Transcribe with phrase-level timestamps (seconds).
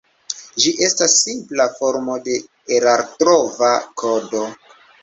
[0.63, 2.41] Ĝi estas simpla formo de
[2.79, 4.47] erartrova kodo.